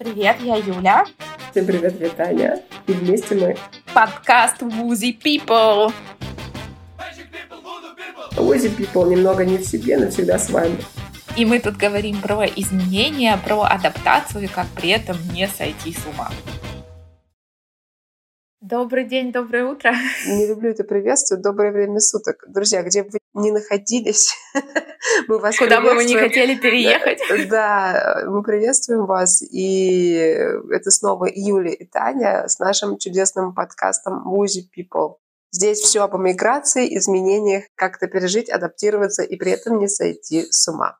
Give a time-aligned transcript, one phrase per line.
[0.00, 1.04] Привет, я Юля.
[1.50, 2.62] Всем привет, Витаня.
[2.86, 3.54] И вместе мы
[3.92, 5.92] подкаст Woozy People.
[8.34, 10.78] Woozy People немного не в себе, но всегда с вами.
[11.36, 16.30] И мы тут говорим про изменения, про адаптацию, как при этом не сойти с ума.
[18.70, 19.92] Добрый день, доброе утро.
[20.28, 21.40] Не люблю это приветствие.
[21.40, 22.44] Доброе время суток.
[22.46, 24.32] Друзья, где бы вы ни находились,
[25.26, 27.18] мы вас Куда бы вы не хотели переехать.
[27.48, 29.42] Да, мы приветствуем вас.
[29.42, 30.12] И
[30.70, 35.16] это снова Юля и Таня с нашим чудесным подкастом Woozy People.
[35.50, 40.99] Здесь все об эмиграции, изменениях, как-то пережить, адаптироваться и при этом не сойти с ума.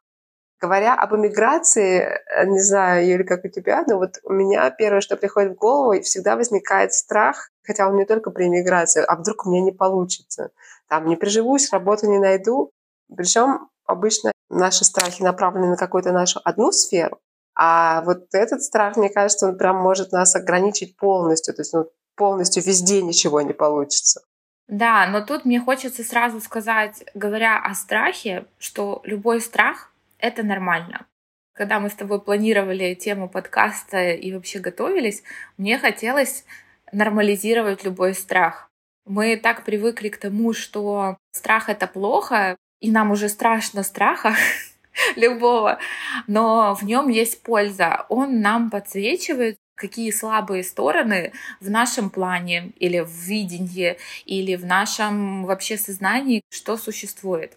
[0.60, 5.00] Говоря об эмиграции, э, не знаю, Юля, как у тебя, но вот у меня первое,
[5.00, 9.46] что приходит в голову, всегда возникает страх, хотя он не только при эмиграции, а вдруг
[9.46, 10.50] у меня не получится.
[10.88, 12.72] Там не приживусь, работу не найду.
[13.16, 17.18] Причем обычно наши страхи направлены на какую-то нашу одну сферу,
[17.54, 21.90] а вот этот страх, мне кажется, он прям может нас ограничить полностью, то есть ну,
[22.16, 24.22] полностью везде ничего не получится.
[24.68, 29.89] Да, но тут мне хочется сразу сказать, говоря о страхе, что любой страх
[30.20, 31.06] это нормально.
[31.52, 35.22] Когда мы с тобой планировали тему подкаста и вообще готовились,
[35.56, 36.44] мне хотелось
[36.92, 38.70] нормализировать любой страх.
[39.04, 44.34] Мы так привыкли к тому, что страх— это плохо, и нам уже страшно страха
[45.16, 45.78] любого,
[46.26, 48.06] но в нем есть польза.
[48.08, 55.44] Он нам подсвечивает какие слабые стороны в нашем плане или в видении, или в нашем
[55.46, 57.56] вообще сознании, что существует.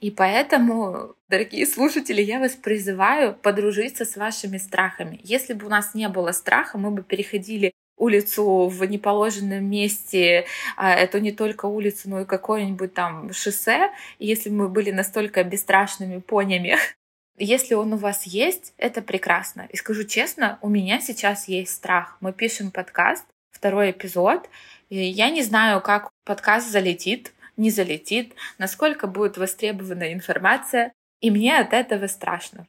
[0.00, 5.20] И поэтому, дорогие слушатели, я вас призываю подружиться с вашими страхами.
[5.22, 10.94] Если бы у нас не было страха, мы бы переходили улицу в неположенном месте, а
[10.94, 13.90] это не только улицу, но и какое-нибудь там шоссе.
[14.18, 16.76] Если бы мы были настолько бесстрашными понями,
[17.36, 19.68] если он у вас есть, это прекрасно.
[19.70, 22.16] И скажу честно, у меня сейчас есть страх.
[22.20, 24.48] Мы пишем подкаст, второй эпизод,
[24.88, 31.58] и я не знаю, как подкаст залетит, не залетит, насколько будет востребована информация, и мне
[31.58, 32.66] от этого страшно.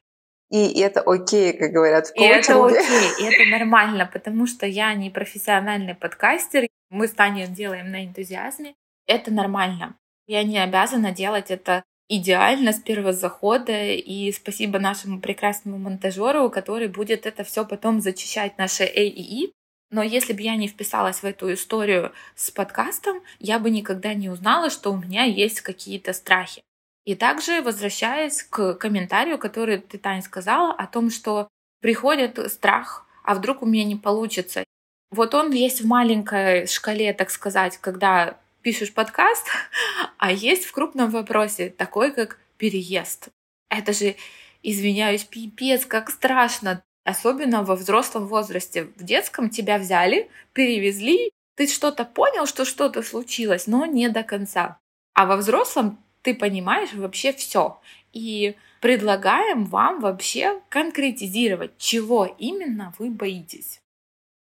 [0.52, 2.36] И это окей, как говорят в коучинге.
[2.36, 7.48] И это окей, и это нормально, потому что я не профессиональный подкастер, мы с Таней
[7.48, 8.76] делаем на энтузиазме,
[9.08, 9.96] это нормально.
[10.28, 13.94] Я не обязана делать это идеально с первого захода.
[13.94, 19.52] И спасибо нашему прекрасному монтажеру, который будет это все потом зачищать наше AEE.
[19.92, 24.30] Но если бы я не вписалась в эту историю с подкастом, я бы никогда не
[24.30, 26.64] узнала, что у меня есть какие-то страхи.
[27.06, 31.48] И также возвращаясь к комментарию, который ты, Таня, сказала о том, что
[31.82, 34.64] приходит страх, а вдруг у меня не получится.
[35.12, 39.46] Вот он есть в маленькой шкале, так сказать, когда пишешь подкаст,
[40.18, 43.30] а есть в крупном вопросе такой, как переезд.
[43.70, 44.16] Это же,
[44.64, 46.84] извиняюсь, пипец, как страшно.
[47.04, 48.86] Особенно во взрослом возрасте.
[48.96, 54.80] В детском тебя взяли, перевезли, ты что-то понял, что что-то случилось, но не до конца.
[55.14, 57.80] А во взрослом ты понимаешь вообще все.
[58.14, 63.80] И предлагаем вам вообще конкретизировать, чего именно вы боитесь.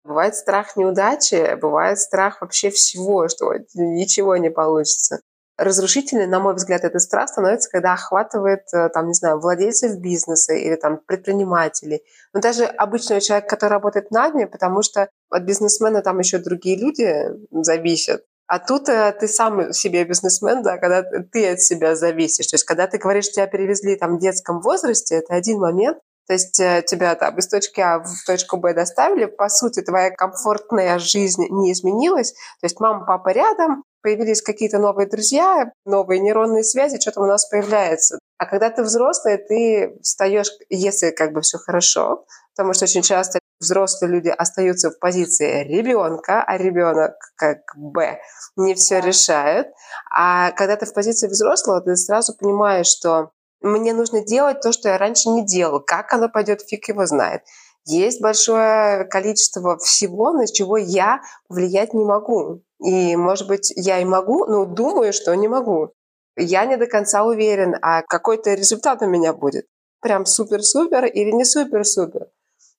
[0.05, 5.21] Бывает страх неудачи, бывает страх вообще всего, что ничего не получится.
[5.59, 10.55] Разрушительный, на мой взгляд, этот страх становится, когда охватывает, э, там, не знаю, владельцев бизнеса
[10.55, 12.03] или там предпринимателей.
[12.33, 17.27] Но даже обычного человека, который работает нами, потому что от бизнесмена там еще другие люди
[17.51, 18.23] зависят.
[18.49, 22.47] А тут э, ты сам себе бизнесмен, да, когда ты от себя зависишь.
[22.47, 25.99] То есть, когда ты говоришь, тебя перевезли там в детском возрасте, это один момент.
[26.29, 30.11] То есть э, тебя там из точки А в точку Б доставили, по сути, твоя
[30.11, 32.33] комфортная жизнь не изменилась.
[32.61, 37.49] То есть мама, папа рядом, появились какие-то новые друзья, новые нейронные связи, что-то у нас
[37.49, 38.19] появляется.
[38.37, 43.39] А когда ты взрослый, ты встаешь, если как бы все хорошо, потому что очень часто
[43.59, 48.21] взрослые люди остаются в позиции ребенка, а ребенок как Б
[48.57, 49.69] не все решает.
[50.15, 54.89] А когда ты в позиции взрослого, ты сразу понимаешь, что мне нужно делать то, что
[54.89, 55.81] я раньше не делал.
[55.81, 57.43] Как оно пойдет, фиг его знает.
[57.85, 62.63] Есть большое количество всего, на чего я влиять не могу.
[62.81, 65.93] И, может быть, я и могу, но думаю, что не могу.
[66.37, 69.67] Я не до конца уверен, а какой-то результат у меня будет.
[70.01, 72.29] Прям супер-супер или не супер-супер.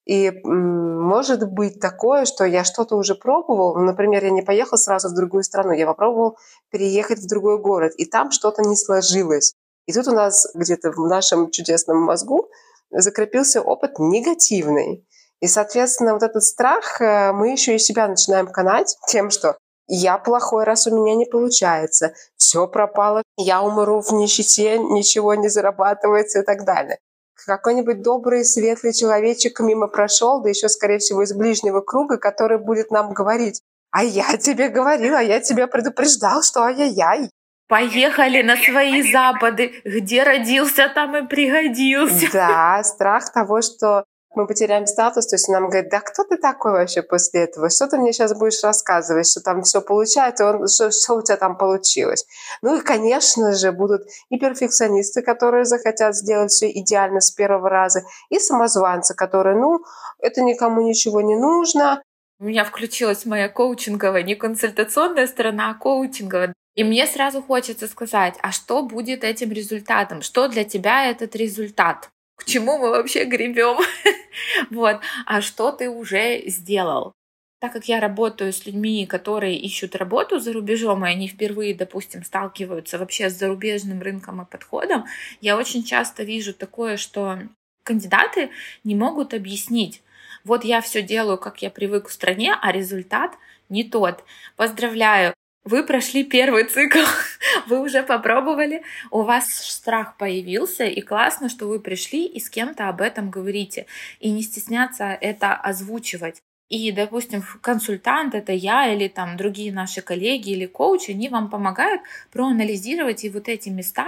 [0.05, 3.75] И может быть такое, что я что-то уже пробовал.
[3.75, 6.37] Например, я не поехал сразу в другую страну, я попробовал
[6.71, 9.53] переехать в другой город, и там что-то не сложилось.
[9.89, 12.51] И тут у нас где-то в нашем чудесном мозгу
[12.91, 15.03] закрепился опыт негативный.
[15.39, 19.57] И, соответственно, вот этот страх э, мы еще и себя начинаем канать тем, что
[19.88, 25.50] я плохой, раз у меня не получается, все пропало, я умру в нищете, ничего не
[25.50, 27.00] зарабатывается и так далее.
[27.47, 32.92] какой-нибудь добрый, светлый человечек мимо прошел, да еще, скорее всего, из ближнего круга, который будет
[32.92, 33.59] нам говорить,
[33.89, 37.31] а я тебе говорил, а я тебя предупреждал, что ай-яй-яй.
[37.69, 39.81] Поехали на свои запады.
[39.86, 42.27] Где родился, там и пригодился.
[42.33, 44.06] Да, страх того, что
[44.36, 47.69] мы потеряем статус, то есть нам говорят, да кто ты такой вообще после этого?
[47.69, 51.38] Что ты мне сейчас будешь рассказывать, что там все получается, он, что, что у тебя
[51.38, 52.25] там получилось?
[52.62, 58.01] Ну и, конечно же, будут и перфекционисты, которые захотят сделать все идеально с первого раза,
[58.30, 59.80] и самозванцы, которые, ну,
[60.19, 62.01] это никому ничего не нужно.
[62.39, 66.54] У меня включилась моя коучинговая, не консультационная сторона, а коучинговая.
[66.79, 70.21] И мне сразу хочется сказать, а что будет этим результатом?
[70.21, 72.09] Что для тебя этот результат?
[72.37, 73.77] к чему мы вообще гребем,
[74.69, 77.11] вот, а что ты уже сделал.
[77.59, 82.23] Так как я работаю с людьми, которые ищут работу за рубежом, и они впервые, допустим,
[82.23, 85.03] сталкиваются вообще с зарубежным рынком и подходом,
[85.41, 87.39] я очень часто вижу такое, что
[87.83, 88.51] кандидаты
[88.85, 90.01] не могут объяснить,
[90.45, 93.33] вот я все делаю, как я привык в стране, а результат
[93.67, 94.23] не тот.
[94.55, 95.33] Поздравляю,
[95.69, 97.00] вы прошли первый цикл,
[97.68, 98.81] вы уже попробовали,
[99.12, 103.86] у вас страх появился, и классно, что вы пришли и с кем-то об этом говорите,
[104.19, 106.42] и не стесняться это озвучивать.
[106.69, 112.01] И, допустим, консультант, это я или там другие наши коллеги или коучи, они вам помогают
[112.31, 114.06] проанализировать и вот эти места,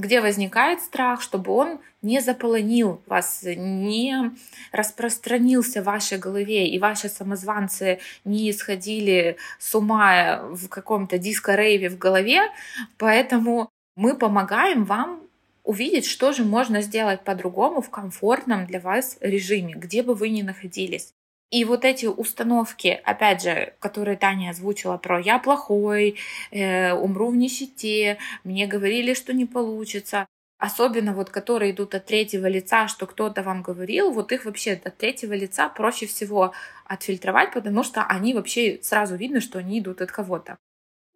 [0.00, 4.32] где возникает страх, чтобы он не заполонил вас, не
[4.72, 11.98] распространился в вашей голове, и ваши самозванцы не исходили с ума в каком-то диско-рейве в
[11.98, 12.40] голове.
[12.96, 15.20] Поэтому мы помогаем вам
[15.62, 20.42] увидеть, что же можно сделать по-другому в комфортном для вас режиме, где бы вы ни
[20.42, 21.12] находились.
[21.50, 26.16] И вот эти установки, опять же, которые Таня озвучила про «я плохой»,
[26.52, 30.26] э, «умру в нищете», «мне говорили, что не получится»,
[30.58, 34.96] особенно вот которые идут от третьего лица, что кто-то вам говорил, вот их вообще от
[34.96, 36.52] третьего лица проще всего
[36.84, 40.58] отфильтровать, потому что они вообще сразу видно, что они идут от кого-то.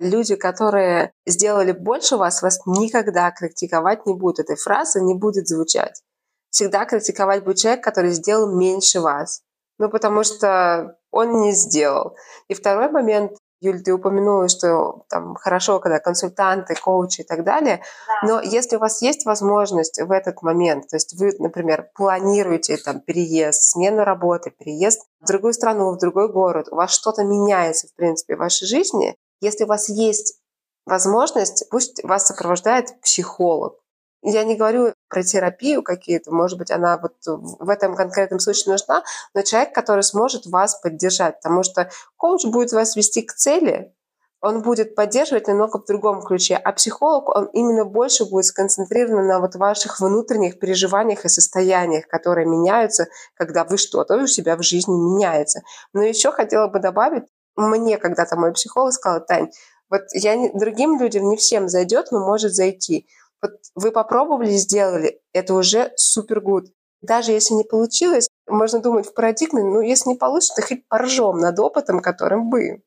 [0.01, 4.41] Люди, которые сделали больше вас, вас никогда критиковать не будут.
[4.41, 6.03] Этой фразы не будет звучать.
[6.51, 9.43] Всегда критиковать будет человек, который сделал меньше вас.
[9.79, 12.17] Ну, потому что он не сделал.
[12.49, 17.83] И второй момент, Юль, ты упомянула, что там хорошо, когда консультанты, коучи и так далее,
[18.07, 18.29] да.
[18.29, 23.01] но если у вас есть возможность в этот момент, то есть вы, например, планируете там
[23.01, 27.95] переезд, смену работы, переезд в другую страну, в другой город, у вас что-то меняется, в
[27.95, 30.39] принципе, в вашей жизни, если у вас есть
[30.85, 33.79] возможность, пусть вас сопровождает психолог,
[34.25, 39.05] я не говорю про терапию какие-то, может быть, она вот в этом конкретном случае нужна,
[39.35, 43.93] но человек, который сможет вас поддержать, потому что коуч будет вас вести к цели,
[44.41, 49.41] он будет поддерживать немного в другом ключе, а психолог, он именно больше будет сконцентрирован на
[49.41, 53.07] вот ваших внутренних переживаниях и состояниях, которые меняются,
[53.37, 55.63] когда вы что-то у себя в жизни меняется.
[55.95, 57.25] Но еще хотела бы добавить,
[57.57, 59.51] мне когда-то мой психолог сказал, Тань,
[59.89, 63.07] вот я другим людям не всем зайдет, но может зайти.
[63.45, 66.65] Вот вы попробовали, сделали, это уже супер гуд.
[67.03, 71.41] Даже если не получилось, можно думать в парадигме, ну, если не получится, то хоть поржем
[71.41, 72.79] над опытом, которым был.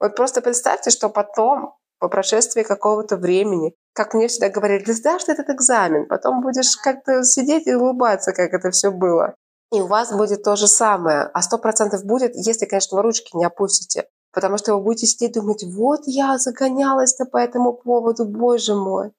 [0.00, 5.28] Вот просто представьте, что потом, по прошествии какого-то времени, как мне всегда говорили, ты сдашь
[5.28, 9.34] этот экзамен, потом будешь как-то сидеть и улыбаться, как это все было.
[9.70, 11.28] И у вас будет то же самое.
[11.34, 14.08] А сто процентов будет, если, конечно, вы ручки не опустите.
[14.32, 19.12] Потому что вы будете сидеть и думать, вот я загонялась-то по этому поводу, боже мой.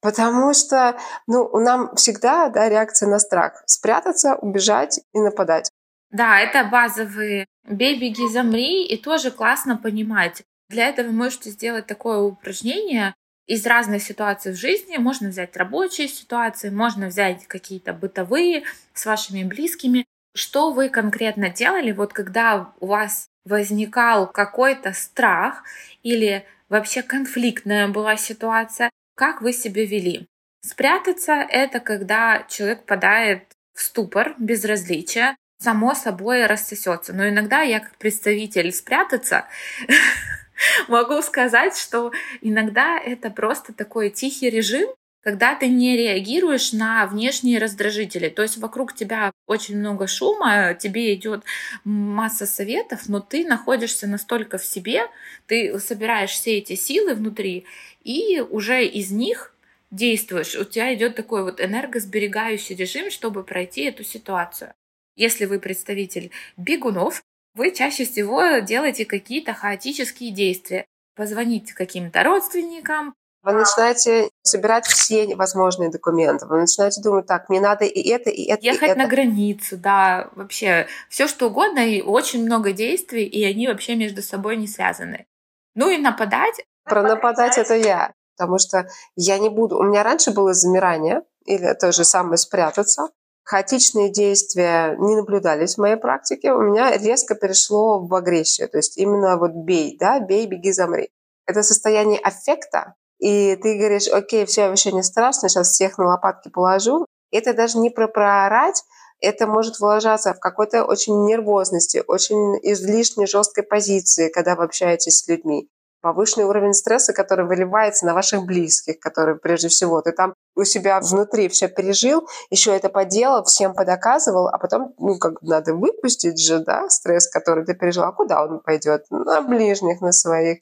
[0.00, 3.62] Потому что ну, нам всегда да, реакция на страх.
[3.66, 5.70] Спрятаться, убежать и нападать.
[6.10, 10.42] Да, это базовые «бей, беги, замри» и тоже классно понимать.
[10.68, 13.14] Для этого можете сделать такое упражнение
[13.46, 14.96] из разных ситуаций в жизни.
[14.96, 18.64] Можно взять рабочие ситуации, можно взять какие-то бытовые
[18.94, 20.04] с вашими близкими.
[20.34, 25.64] Что вы конкретно делали, вот когда у вас возникал какой-то страх
[26.04, 28.90] или вообще конфликтная была ситуация,
[29.20, 30.28] как вы себя вели.
[30.62, 33.42] Спрятаться— это когда человек падает
[33.74, 37.12] в ступор, безразличие, само собой рассосется.
[37.12, 39.44] Но иногда я как представитель спрятаться
[40.88, 44.88] могу сказать, что иногда это просто такой тихий режим,
[45.22, 48.28] когда ты не реагируешь на внешние раздражители.
[48.28, 51.44] То есть вокруг тебя очень много шума, тебе идет
[51.84, 55.02] масса советов, но ты находишься настолько в себе,
[55.46, 57.66] ты собираешь все эти силы внутри,
[58.02, 59.54] и уже из них
[59.90, 60.56] действуешь.
[60.56, 64.72] У тебя идет такой вот энергосберегающий режим, чтобы пройти эту ситуацию.
[65.16, 67.22] Если вы представитель бегунов,
[67.54, 70.86] вы чаще всего делаете какие-то хаотические действия.
[71.16, 73.12] Позвонить каким-то родственникам,
[73.42, 76.46] Вы начинаете собирать все возможные документы.
[76.46, 78.98] Вы начинаете думать, так, мне надо и это, и это, Ехать и это.
[78.98, 84.22] на границу, да, вообще все что угодно, и очень много действий, и они вообще между
[84.22, 85.26] собой не связаны.
[85.74, 86.60] Ну и нападать.
[86.84, 88.12] Про нападать это я.
[88.36, 89.78] Потому что я не буду...
[89.78, 93.08] У меня раньше было замирание, или то же самое спрятаться.
[93.44, 96.52] Хаотичные действия не наблюдались в моей практике.
[96.52, 98.68] У меня резко перешло в агрессию.
[98.68, 101.10] То есть именно вот бей, да, бей, беги, замри.
[101.46, 106.48] Это состояние аффекта, и ты говоришь, окей, все, вообще не страшно, сейчас всех на лопатки
[106.48, 107.06] положу.
[107.30, 108.82] Это даже не про проорать,
[109.20, 115.28] это может выражаться в какой-то очень нервозности, очень излишне жесткой позиции, когда вы общаетесь с
[115.28, 115.68] людьми.
[116.02, 120.98] Повышенный уровень стресса, который выливается на ваших близких, которые прежде всего ты там у себя
[120.98, 126.60] внутри все пережил, еще это поделал, всем подоказывал, а потом, ну, как надо выпустить же,
[126.60, 128.04] да, стресс, который ты пережил.
[128.04, 129.04] А куда он пойдет?
[129.10, 130.60] На ближних, на своих.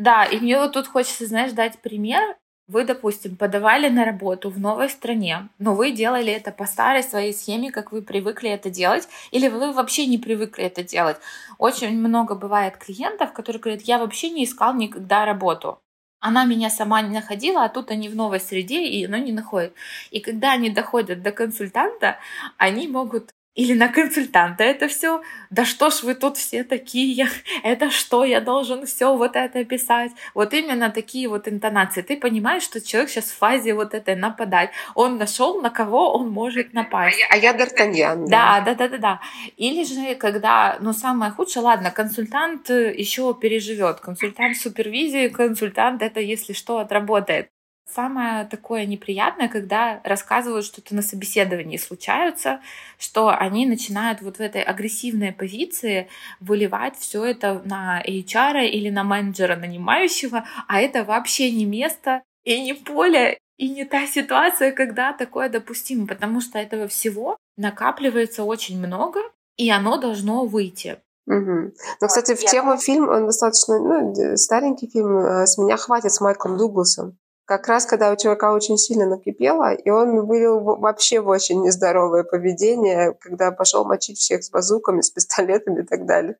[0.00, 2.34] Да, и мне вот тут хочется, знаешь, дать пример.
[2.68, 7.34] Вы, допустим, подавали на работу в новой стране, но вы делали это по старой своей
[7.34, 11.18] схеме, как вы привыкли это делать, или вы вообще не привыкли это делать.
[11.58, 15.80] Очень много бывает клиентов, которые говорят, я вообще не искал никогда работу.
[16.20, 19.74] Она меня сама не находила, а тут они в новой среде, и она не находит.
[20.10, 22.16] И когда они доходят до консультанта,
[22.56, 25.22] они могут или на консультанта это все.
[25.50, 27.28] Да что ж вы тут все такие?
[27.64, 30.12] Это что, я должен все вот это писать?
[30.34, 32.02] Вот именно такие вот интонации.
[32.02, 34.70] Ты понимаешь, что человек сейчас в фазе вот этой нападать.
[34.94, 37.18] Он нашел, на кого он может напасть.
[37.28, 38.26] А я Д'Артаньян.
[38.28, 39.20] Да, да, да, да, да.
[39.56, 44.00] Или же, когда, ну, самое худшее, ладно, консультант э, еще переживет.
[44.00, 47.50] Консультант супервизии, консультант это, если что, отработает.
[47.94, 52.60] Самое такое неприятное, когда рассказывают что-то на собеседовании случаются,
[52.98, 59.02] что они начинают вот в этой агрессивной позиции выливать все это на HR или на
[59.02, 65.12] менеджера нанимающего, а это вообще не место и не поле, и не та ситуация, когда
[65.12, 69.20] такое допустимо, потому что этого всего накапливается очень много,
[69.56, 70.98] и оно должно выйти.
[71.26, 71.72] Угу.
[72.00, 76.20] Ну, кстати, в тему фильм, он достаточно ну, старенький фильм э, «С меня хватит» с
[76.20, 77.18] Майклом Дугласом
[77.50, 82.22] как раз когда у человека очень сильно накипело, и он вылил вообще в очень нездоровое
[82.22, 86.36] поведение, когда пошел мочить всех с базуками, с пистолетами и так далее.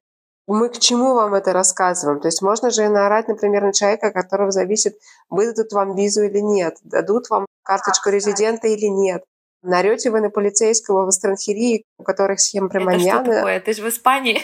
[0.47, 2.21] Мы к чему вам это рассказываем?
[2.21, 6.77] То есть можно же наорать, например, на человека, которого зависит, выдадут вам визу или нет,
[6.85, 9.25] дадут вам карточку резидента или нет.
[9.63, 13.59] Нарете вы на полицейского в Астранхерии, у которых схема прямо Это что такое?
[13.59, 14.43] Ты же в Испании.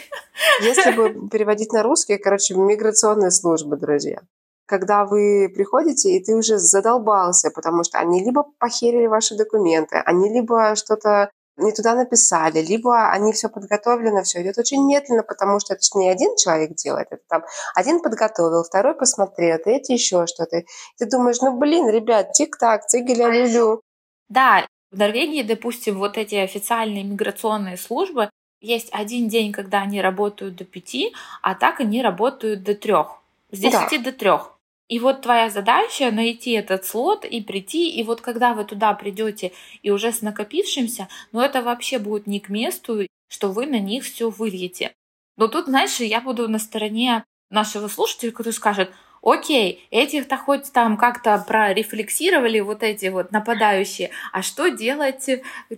[0.62, 4.20] Если бы переводить на русский, короче, миграционная служба, друзья
[4.66, 10.28] когда вы приходите, и ты уже задолбался, потому что они либо похерили ваши документы, они
[10.28, 15.74] либо что-то не туда написали, либо они все подготовлено, все идет очень медленно, потому что
[15.74, 17.44] это же не один человек делает, это там
[17.74, 20.64] один подготовил, второй посмотрел, третий еще что-то.
[20.98, 23.80] Ты думаешь, ну блин, ребят, тик-так, цигеля люлю.
[24.28, 28.30] Да, в Норвегии, допустим, вот эти официальные миграционные службы,
[28.60, 33.20] есть один день, когда они работают до пяти, а так они работают до трех.
[33.50, 34.10] С десяти да.
[34.10, 34.55] до трех.
[34.88, 39.52] И вот твоя задача найти этот слот и прийти, и вот когда вы туда придете
[39.82, 44.04] и уже с накопившимся, ну это вообще будет не к месту, что вы на них
[44.04, 44.92] все выльете.
[45.36, 50.96] Но тут, знаешь, я буду на стороне нашего слушателя, который скажет, окей, этих-то хоть там
[50.96, 55.28] как-то прорефлексировали вот эти вот нападающие, а что делать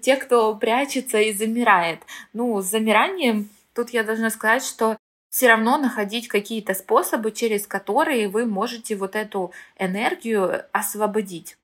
[0.03, 2.00] те, кто прячется и замирает?
[2.35, 4.99] Ну, с замиранием тут я должна сказать, что
[5.30, 11.56] все равно находить какие-то способы, через которые вы можете вот эту энергию освободить.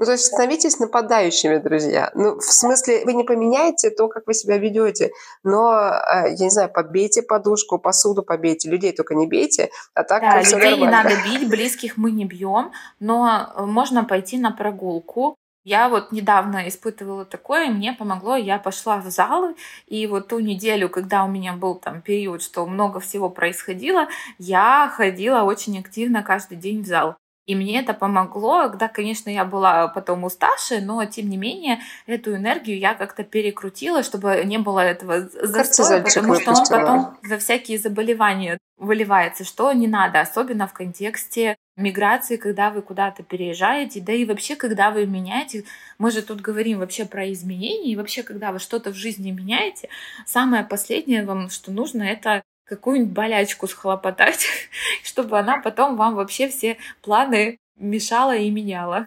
[0.00, 2.10] Ну, то есть становитесь нападающими, друзья.
[2.14, 5.10] Ну, в смысле, вы не поменяете то, как вы себя ведете,
[5.44, 10.22] но, э, я не знаю, побейте подушку, посуду побейте, людей только не бейте, а так
[10.22, 10.78] да, людей нормально.
[10.78, 16.68] не надо бить, близких мы не бьем, но можно пойти на прогулку, я вот недавно
[16.68, 19.54] испытывала такое, мне помогло, я пошла в зал,
[19.86, 24.90] и вот ту неделю, когда у меня был там период, что много всего происходило, я
[24.94, 27.19] ходила очень активно каждый день в зал.
[27.50, 32.36] И мне это помогло, когда, конечно, я была потом уставшая, но тем не менее эту
[32.36, 37.80] энергию я как-то перекрутила, чтобы не было этого застоя, потому что он потом за всякие
[37.80, 44.24] заболевания выливается, что не надо, особенно в контексте миграции, когда вы куда-то переезжаете, да и
[44.24, 45.64] вообще, когда вы меняете,
[45.98, 49.88] мы же тут говорим вообще про изменения, и вообще, когда вы что-то в жизни меняете,
[50.24, 54.46] самое последнее вам, что нужно, это какую-нибудь болячку схлопотать,
[55.02, 59.06] чтобы она потом вам вообще все планы мешала и меняла.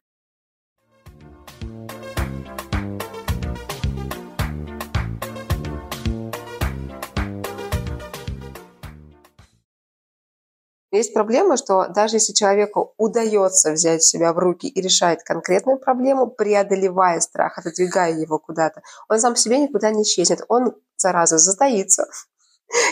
[10.92, 16.28] Есть проблема, что даже если человеку удается взять себя в руки и решать конкретную проблему,
[16.28, 20.42] преодолевая страх, отодвигая его куда-то, он сам по себе никуда не исчезнет.
[20.50, 22.06] Он, зараза, затаится,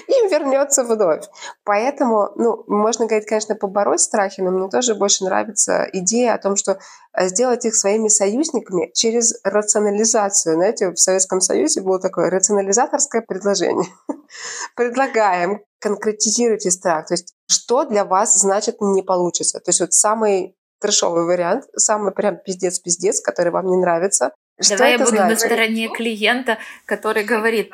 [0.08, 1.26] и вернется вновь.
[1.64, 6.56] Поэтому, ну, можно говорить, конечно, побороть страхи, но мне тоже больше нравится идея о том,
[6.56, 6.80] что
[7.14, 10.56] э, сделать их своими союзниками через рационализацию.
[10.56, 13.90] Знаете, в Советском Союзе было такое рационализаторское предложение.
[14.76, 17.08] Предлагаем, конкретизируйте страх.
[17.08, 19.60] То есть, что для вас значит не получится.
[19.60, 24.34] То есть, вот самый трешовый вариант, самый прям пиздец-пиздец, который вам не нравится.
[24.70, 25.30] Давай я буду значит?
[25.30, 27.72] на стороне клиента, который говорит,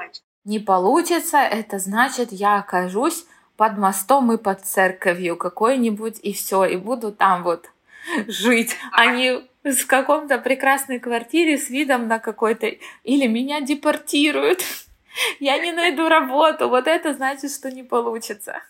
[0.48, 3.25] не получится, это значит, я окажусь
[3.58, 7.70] под мостом и под церковью какой-нибудь, и все, и буду там вот
[8.27, 12.72] жить, а не в каком-то прекрасной квартире с видом на какой-то...
[13.04, 14.63] Или меня депортируют,
[15.42, 18.62] я не найду работу, вот это значит, что не получится.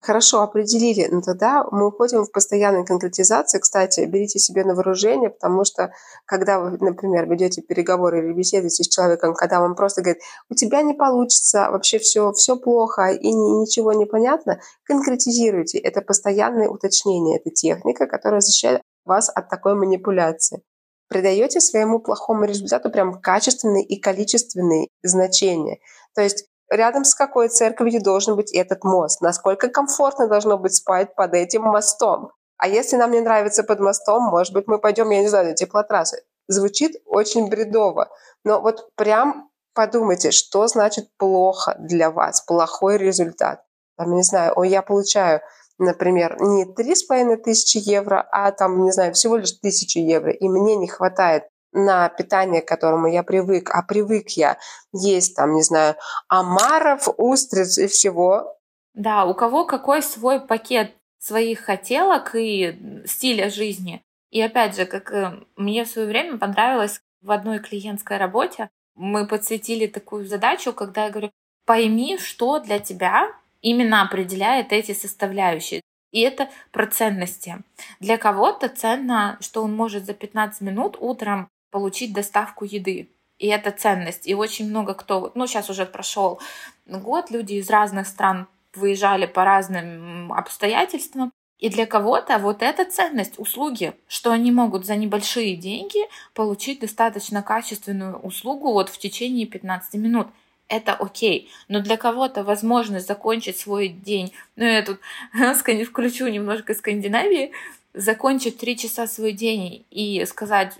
[0.00, 1.08] Хорошо, определили.
[1.10, 3.60] Но тогда мы уходим в постоянную конкретизацию.
[3.60, 5.90] Кстати, берите себе на вооружение, потому что
[6.26, 10.82] когда вы, например, ведете переговоры или беседуете с человеком, когда вам просто говорит, у тебя
[10.82, 15.78] не получится, вообще все, все плохо и ничего не понятно, конкретизируйте.
[15.78, 20.62] Это постоянное уточнение, это техника, которая защищает вас от такой манипуляции.
[21.08, 25.78] Придаете своему плохому результату прям качественные и количественные значения.
[26.14, 31.14] То есть рядом с какой церковью должен быть этот мост, насколько комфортно должно быть спать
[31.14, 32.32] под этим мостом.
[32.58, 35.54] А если нам не нравится под мостом, может быть, мы пойдем, я не знаю, на
[35.54, 36.22] теплотрассы.
[36.48, 38.08] Звучит очень бредово,
[38.44, 43.62] но вот прям подумайте, что значит плохо для вас, плохой результат.
[43.96, 45.40] Там, не знаю, о, я получаю,
[45.78, 50.32] например, не три с половиной тысячи евро, а там, не знаю, всего лишь тысячу евро,
[50.32, 51.44] и мне не хватает
[51.76, 54.58] на питание, к которому я привык, а привык я
[54.92, 55.94] есть там, не знаю,
[56.28, 58.56] омаров, устриц и всего.
[58.94, 64.02] Да, у кого какой свой пакет своих хотелок и стиля жизни.
[64.30, 69.26] И опять же, как э, мне в свое время понравилось в одной клиентской работе, мы
[69.26, 71.30] подсветили такую задачу, когда я говорю,
[71.66, 73.28] пойми, что для тебя
[73.60, 75.82] именно определяет эти составляющие.
[76.12, 77.58] И это про ценности.
[78.00, 83.10] Для кого-то ценно, что он может за 15 минут утром получить доставку еды.
[83.38, 84.26] И это ценность.
[84.26, 86.40] И очень много кто, ну сейчас уже прошел
[86.86, 91.30] год, люди из разных стран выезжали по разным обстоятельствам.
[91.58, 96.00] И для кого-то вот эта ценность услуги, что они могут за небольшие деньги
[96.32, 100.28] получить достаточно качественную услугу вот в течение 15 минут.
[100.68, 101.50] Это окей.
[101.68, 104.98] Но для кого-то возможность закончить свой день, ну я тут
[105.84, 107.52] включу немножко Скандинавии,
[107.92, 110.72] закончить три часа свой день и сказать,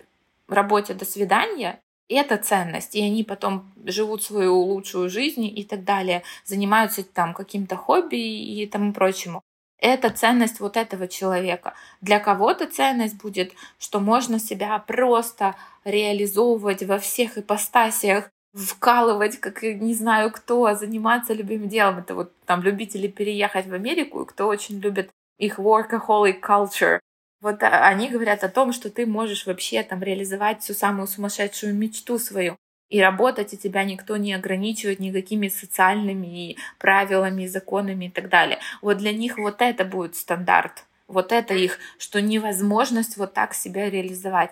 [0.54, 6.22] работе «до свидания», это ценность, и они потом живут свою лучшую жизнь и так далее,
[6.44, 9.42] занимаются там каким-то хобби и тому прочему.
[9.78, 11.74] Это ценность вот этого человека.
[12.00, 15.54] Для кого-то ценность будет, что можно себя просто
[15.84, 21.98] реализовывать во всех ипостасиях, вкалывать, как не знаю кто, заниматься любимым делом.
[21.98, 27.00] Это вот там любители переехать в Америку, кто очень любит их workaholic culture,
[27.40, 31.74] вот а, они говорят о том, что ты можешь вообще там реализовать всю самую сумасшедшую
[31.74, 32.56] мечту свою.
[32.88, 38.60] И работать, и тебя никто не ограничивает никакими социальными правилами, законами и так далее.
[38.80, 40.84] Вот для них вот это будет стандарт.
[41.08, 44.50] Вот это их, что невозможность вот так себя реализовать.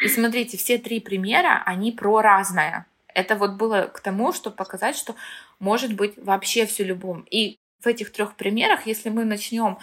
[0.00, 2.86] И смотрите, все три примера, они про разное.
[3.14, 5.14] Это вот было к тому, чтобы показать, что
[5.58, 7.24] может быть вообще все любым.
[7.30, 9.78] И в этих трех примерах, если мы начнем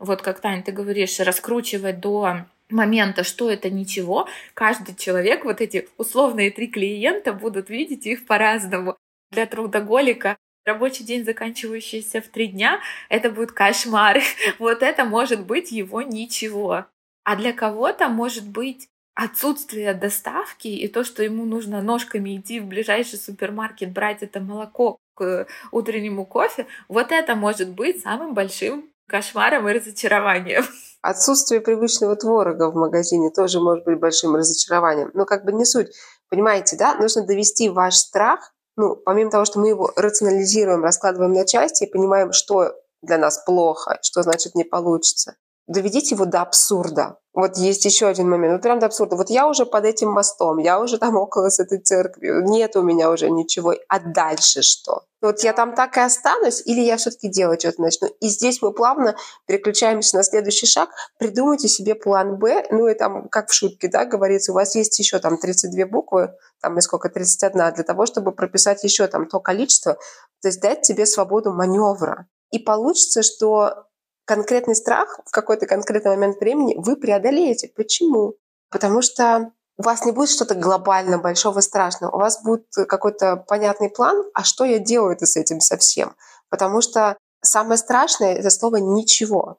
[0.00, 5.88] вот как, Таня, ты говоришь, раскручивать до момента, что это ничего, каждый человек, вот эти
[5.98, 8.96] условные три клиента будут видеть их по-разному.
[9.30, 14.20] Для трудоголика рабочий день, заканчивающийся в три дня, это будет кошмар.
[14.58, 16.86] Вот это может быть его ничего.
[17.24, 22.66] А для кого-то может быть отсутствие доставки и то, что ему нужно ножками идти в
[22.66, 29.68] ближайший супермаркет, брать это молоко к утреннему кофе, вот это может быть самым большим кошмаром
[29.68, 30.64] и разочарованием.
[31.02, 35.10] Отсутствие привычного творога в магазине тоже может быть большим разочарованием.
[35.14, 35.88] Но как бы не суть.
[36.28, 36.94] Понимаете, да?
[36.94, 41.90] Нужно довести ваш страх, ну, помимо того, что мы его рационализируем, раскладываем на части и
[41.90, 45.36] понимаем, что для нас плохо, что значит не получится
[45.70, 47.16] доведите его до абсурда.
[47.32, 49.14] Вот есть еще один момент, вот прям до абсурда.
[49.14, 52.82] Вот я уже под этим мостом, я уже там около с этой церкви, нет у
[52.82, 55.04] меня уже ничего, а дальше что?
[55.22, 58.08] Вот я там так и останусь, или я все-таки делать что-то начну?
[58.20, 59.16] И здесь мы плавно
[59.46, 60.90] переключаемся на следующий шаг.
[61.18, 64.98] Придумайте себе план Б, ну и там, как в шутке, да, говорится, у вас есть
[64.98, 69.40] еще там 32 буквы, там и сколько, 31, для того, чтобы прописать еще там то
[69.40, 69.94] количество,
[70.42, 72.26] то есть дать себе свободу маневра.
[72.50, 73.84] И получится, что
[74.30, 77.66] конкретный страх в какой-то конкретный момент времени вы преодолеете.
[77.74, 78.34] Почему?
[78.70, 83.90] Потому что у вас не будет что-то глобально большого страшного, у вас будет какой-то понятный
[83.90, 86.14] план, а что я делаю это с этим совсем.
[86.48, 89.58] Потому что самое страшное— это слово «ничего».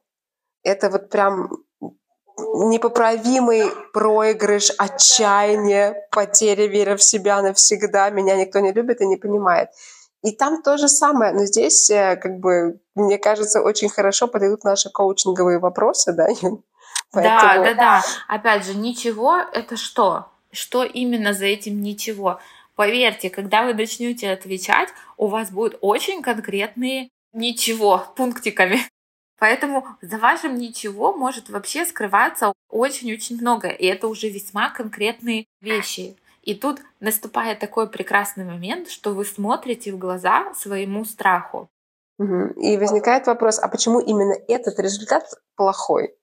[0.64, 1.50] Это вот прям
[2.38, 8.10] непоправимый проигрыш, отчаяние, потеря веры в себя навсегда.
[8.10, 9.68] Меня никто не любит и не понимает.
[10.24, 14.64] И там то же самое, но здесь, э, как бы, мне кажется, очень хорошо подойдут
[14.64, 16.28] наши коучинговые вопросы, да,
[17.12, 17.40] Поэтому...
[17.40, 18.02] Да, да, да.
[18.28, 20.28] Опять же, ничего— это что?
[20.52, 22.40] Что именно за этим ничего?
[22.76, 28.80] Поверьте, когда вы начнете отвечать, у вас будут очень конкретные ничего пунктиками.
[29.40, 33.70] Поэтому за вашим ничего может вообще скрываться очень-очень много.
[33.70, 36.16] И это уже весьма конкретные вещи.
[36.42, 41.70] И тут наступает такой прекрасный момент, что вы смотрите в глаза своему страху.
[42.20, 45.24] И возникает вопрос, а почему именно этот результат
[45.56, 46.16] плохой?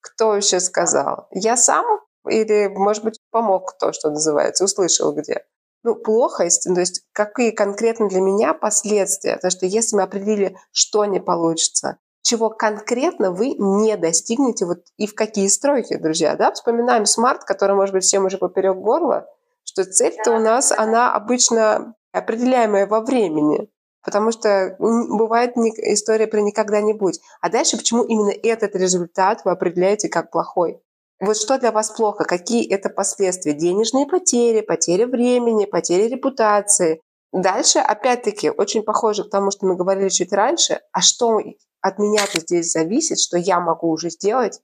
[0.00, 1.28] Кто еще сказал?
[1.30, 1.84] Я сам
[2.28, 5.44] или, может быть, помог кто, что называется, услышал где?
[5.82, 9.36] Ну, плохо, то есть какие конкретно для меня последствия?
[9.36, 15.06] Потому что если мы определили, что не получится, чего конкретно вы не достигнете, вот и
[15.06, 16.50] в какие стройки, друзья, да?
[16.52, 19.28] Вспоминаем смарт, который, может быть, всем уже поперек горла,
[19.76, 23.68] что цель-то у нас, она обычно определяемая во времени.
[24.02, 27.20] Потому что бывает история про никогда-нибудь.
[27.40, 30.80] А дальше почему именно этот результат вы определяете как плохой?
[31.20, 32.24] Вот что для вас плохо?
[32.24, 33.52] Какие это последствия?
[33.52, 37.02] Денежные потери, потери времени, потери репутации.
[37.32, 40.80] Дальше, опять-таки, очень похоже к тому, что мы говорили чуть раньше.
[40.92, 41.40] А что
[41.82, 44.60] от меня-то здесь зависит, что я могу уже сделать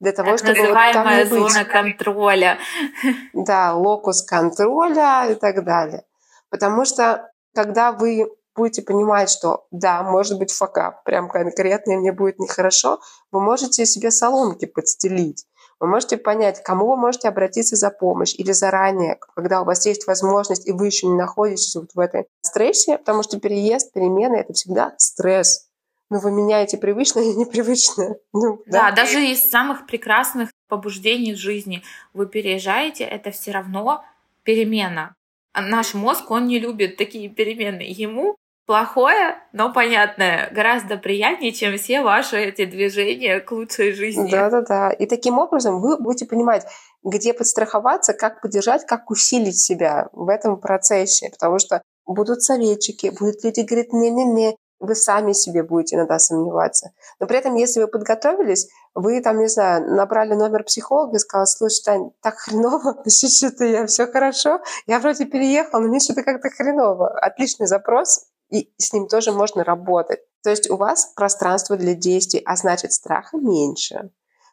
[0.00, 1.30] для того, так чтобы вот там не быть.
[1.30, 2.58] зона контроля.
[3.32, 6.04] Да, локус контроля и так далее.
[6.50, 12.12] Потому что когда вы будете понимать, что да, может быть факап, прям конкретно, и мне
[12.12, 15.46] будет нехорошо, вы можете себе соломки подстелить.
[15.78, 19.84] Вы можете понять, к кому вы можете обратиться за помощь или заранее, когда у вас
[19.84, 24.36] есть возможность, и вы еще не находитесь вот в этой стрессе, потому что переезд, перемены—
[24.36, 25.65] это всегда стресс.
[26.10, 28.18] Но вы меняете привычное и непривычное.
[28.32, 34.04] Ну, да, да, даже из самых прекрасных побуждений жизни вы переезжаете, это все равно
[34.42, 35.14] перемена.
[35.52, 37.82] А наш мозг, он не любит такие перемены.
[37.82, 44.30] Ему плохое, но понятное, гораздо приятнее, чем все ваши эти движения к лучшей жизни.
[44.30, 44.90] Да-да-да.
[44.90, 46.66] И таким образом вы будете понимать,
[47.02, 51.30] где подстраховаться, как поддержать, как усилить себя в этом процессе.
[51.30, 56.90] Потому что будут советчики, будут люди говорить, не-не-не, вы сами себе будете иногда сомневаться.
[57.18, 61.46] Но при этом, если вы подготовились, вы там, не знаю, набрали номер психолога и сказали,
[61.46, 66.50] слушай, Тань, так хреново, что-то я все хорошо, я вроде переехал, но мне что-то как-то
[66.50, 67.18] хреново.
[67.18, 70.20] Отличный запрос, и с ним тоже можно работать.
[70.42, 74.10] То есть у вас пространство для действий, а значит страха меньше.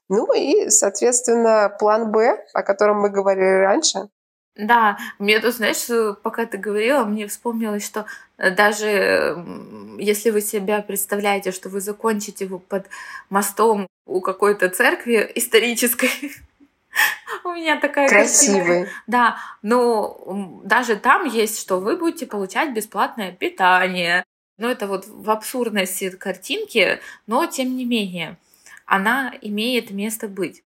[0.09, 4.09] Ну и, соответственно, план Б, о котором мы говорили раньше.
[4.55, 8.05] Да, мне тут, знаешь, пока ты говорила, мне вспомнилось, что
[8.37, 9.35] э, даже
[9.97, 12.85] если вы себя представляете, что вы закончите под
[13.29, 16.09] мостом у какой-то церкви исторической,
[17.43, 18.87] У меня такая Красивый.
[19.07, 24.23] Да, но даже там есть, что вы будете получать бесплатное питание.
[24.57, 28.37] Ну, это вот в абсурдности картинки, но тем не менее,
[28.85, 30.63] она имеет место быть.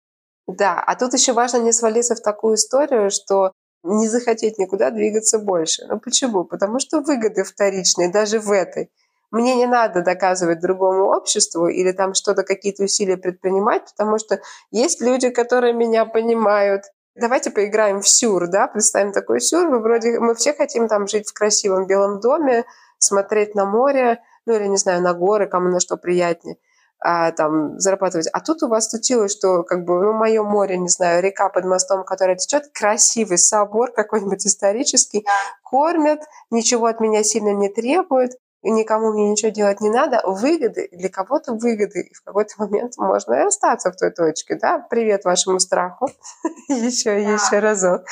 [0.46, 3.52] Да, а тут еще важно не свалиться в такую историю, что
[3.86, 5.86] не захотеть никуда двигаться больше.
[5.88, 6.44] Ну почему?
[6.44, 8.90] Потому что выгоды вторичные даже в этой.
[9.30, 15.00] Мне не надо доказывать другому обществу или там что-то, какие-то усилия предпринимать, потому что есть
[15.00, 16.84] люди, которые меня понимают.
[17.14, 19.68] Давайте поиграем в сюр, да, представим такой сюр.
[19.68, 22.64] Мы вроде, мы все хотим там жить в красивом белом доме,
[22.98, 26.56] смотреть на море, ну или, не знаю, на горы, кому на что приятнее
[26.98, 28.28] а, там зарабатывать.
[28.32, 31.64] А тут у вас случилось, что как бы, ну, мое море, не знаю, река под
[31.64, 35.26] мостом, которая течет, красивый собор какой-нибудь исторический,
[35.62, 38.32] кормят, ничего от меня сильно не требуют,
[38.70, 42.02] никому мне ничего делать не надо, выгоды, для кого-то выгоды.
[42.02, 46.08] И в какой-то момент можно и остаться в той точке, да, привет вашему страху,
[46.68, 48.02] еще, еще разок.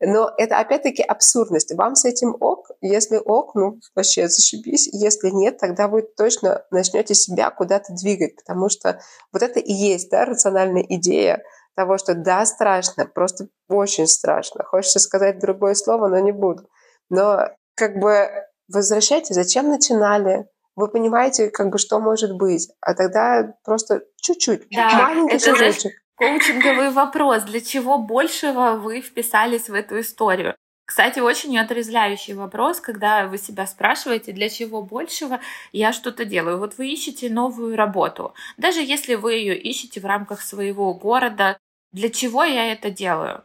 [0.00, 1.74] Но это опять-таки абсурдность.
[1.74, 4.88] Вам с этим ок, если ок, ну, вообще зашибись.
[4.92, 9.00] Если нет, тогда вы точно начнете себя куда-то двигать, потому что
[9.32, 11.42] вот это и есть, да, рациональная идея
[11.76, 14.64] того, что да, страшно, просто очень страшно.
[14.64, 16.68] Хочется сказать другое слово, но не буду.
[17.10, 18.28] Но как бы
[18.68, 20.46] возвращайте, зачем начинали,
[20.76, 25.92] вы понимаете, как бы, что может быть, а тогда просто чуть-чуть, да, маленький это шажочек.
[26.16, 30.54] Коучинговый вопрос, для чего большего вы вписались в эту историю?
[30.86, 35.40] Кстати, очень отрезвляющий вопрос, когда вы себя спрашиваете, для чего большего
[35.72, 36.58] я что-то делаю.
[36.58, 38.34] Вот вы ищете новую работу.
[38.58, 41.56] Даже если вы ее ищете в рамках своего города,
[41.92, 43.44] для чего я это делаю?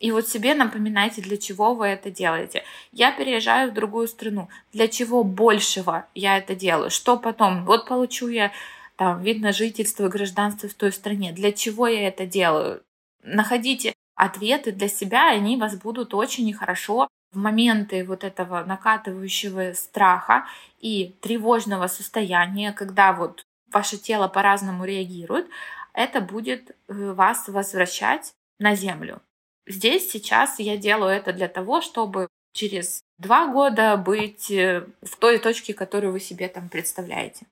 [0.00, 2.64] И вот себе напоминайте, для чего вы это делаете.
[2.90, 4.48] Я переезжаю в другую страну.
[4.72, 6.90] Для чего большего я это делаю?
[6.90, 7.66] Что потом?
[7.66, 8.50] Вот получу я
[8.96, 11.32] там вид на жительство и гражданство в той стране.
[11.32, 12.82] Для чего я это делаю?
[13.22, 19.74] Находите ответы для себя, и они вас будут очень хорошо в моменты вот этого накатывающего
[19.74, 20.46] страха
[20.80, 25.46] и тревожного состояния, когда вот ваше тело по-разному реагирует,
[25.92, 29.20] это будет э, вас возвращать на землю.
[29.66, 35.38] Здесь сейчас я делаю это для того, чтобы через два года быть э, в той
[35.38, 37.46] точке, которую вы себе там представляете.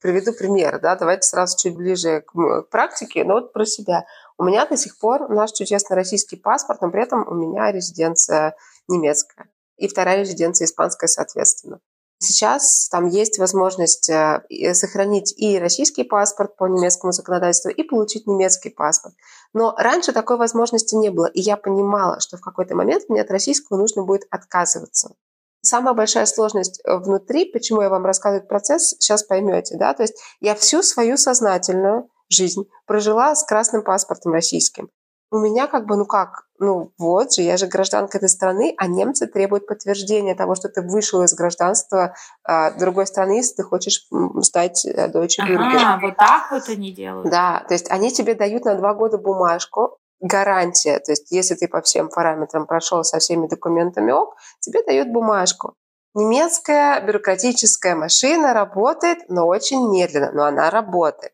[0.00, 4.06] Приведу пример, да, давайте сразу чуть ближе к, практике, но вот про себя.
[4.38, 8.56] У меня до сих пор наш чудесный российский паспорт, но при этом у меня резиденция
[8.88, 11.80] немецкая и вторая резиденция испанская, соответственно.
[12.22, 14.42] Сейчас там есть возможность э,
[14.74, 19.14] сохранить и российский паспорт по немецкому законодательству, и получить немецкий паспорт.
[19.54, 23.30] Но раньше такой возможности не было, и я понимала, что в какой-то момент мне от
[23.30, 25.14] российского нужно будет отказываться.
[25.62, 30.20] Самая большая сложность э, внутри, почему я вам рассказываю процесс, сейчас поймете, да, то есть
[30.40, 34.90] я всю свою сознательную жизнь прожила с красным паспортом российским.
[35.32, 38.86] У меня как бы, ну как, ну вот же, я же гражданка этой страны, а
[38.86, 44.08] немцы требуют подтверждения того, что ты вышел из гражданства а, другой страны, если ты хочешь
[44.42, 45.58] стать Deutsche Bürger.
[45.58, 47.30] Ага, вот так вот они делают.
[47.30, 51.68] Да, то есть они тебе дают на два года бумажку, гарантия, то есть если ты
[51.68, 55.74] по всем параметрам прошел со всеми документами ок, тебе дают бумажку.
[56.14, 61.32] Немецкая бюрократическая машина работает, но очень медленно, но она работает.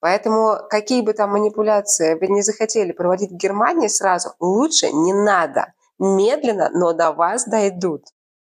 [0.00, 5.72] Поэтому какие бы там манипуляции вы не захотели проводить в Германии сразу, лучше не надо.
[5.98, 8.04] Медленно, но до вас дойдут.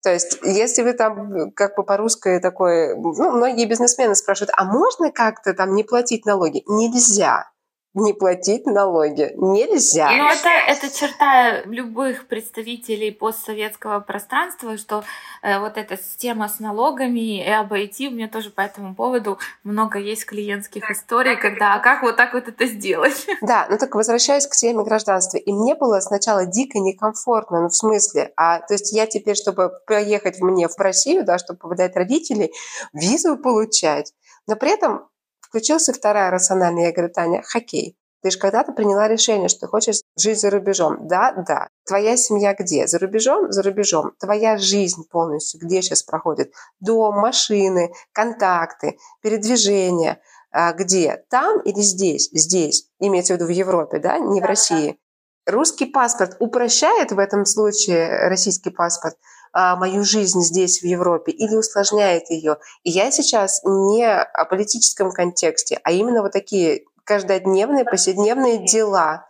[0.03, 5.11] То есть, если вы там как бы по-русски такой, ну, многие бизнесмены спрашивают, а можно
[5.11, 6.63] как-то там не платить налоги?
[6.67, 7.50] Нельзя
[7.93, 9.33] не платить налоги.
[9.35, 10.11] Нельзя.
[10.11, 15.03] Ну, это, это черта любых представителей постсоветского пространства, что
[15.41, 19.99] э, вот эта система с налогами и обойти, у меня тоже по этому поводу много
[19.99, 23.27] есть клиентских историй, когда а как вот так вот это сделать?
[23.41, 25.37] Да, ну так возвращаясь к теме гражданства.
[25.37, 29.71] И мне было сначала дико некомфортно, ну в смысле, а то есть я теперь, чтобы
[29.87, 32.53] поехать мне в Россию, да, чтобы повидать родителей,
[32.93, 34.13] визу получать,
[34.47, 35.07] но при этом
[35.51, 36.85] Включился вторая рациональная.
[36.85, 37.97] Я говорю, Таня, хоккей.
[38.23, 41.09] Ты же когда-то приняла решение, что ты хочешь жить за рубежом.
[41.09, 41.67] Да, да.
[41.85, 42.87] Твоя семья где?
[42.87, 43.51] За рубежом?
[43.51, 44.13] За рубежом.
[44.17, 46.53] Твоя жизнь полностью где сейчас проходит?
[46.79, 50.21] Дом, машины, контакты, передвижение.
[50.51, 51.25] А где?
[51.29, 52.29] Там или здесь?
[52.31, 52.87] Здесь.
[52.99, 54.19] Имеется в виду в Европе, да?
[54.19, 54.97] Не в России.
[55.45, 59.17] Русский паспорт упрощает в этом случае российский паспорт–
[59.53, 62.57] мою жизнь здесь, в Европе, или усложняет ее.
[62.83, 69.25] И я сейчас не о политическом контексте, а именно вот такие каждодневные, повседневные дела.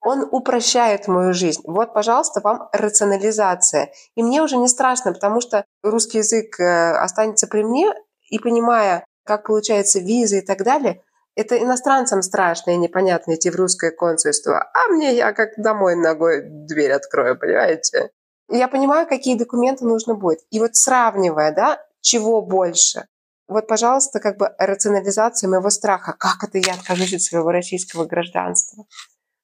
[0.00, 1.62] Он упрощает мою жизнь.
[1.64, 3.92] Вот, пожалуйста, вам рационализация.
[4.14, 7.92] И мне уже не страшно, потому что русский язык э, останется при мне,
[8.30, 11.02] и понимая, как получается виза и так далее,
[11.34, 14.70] это иностранцам страшно и непонятно идти в русское консульство.
[14.74, 18.10] А мне я как домой ногой дверь открою, понимаете?
[18.50, 20.40] Я понимаю, какие документы нужно будет.
[20.50, 23.06] И вот сравнивая, да, чего больше,
[23.48, 26.14] вот, пожалуйста, как бы рационализация моего страха.
[26.18, 28.84] Как это я откажусь от своего российского гражданства?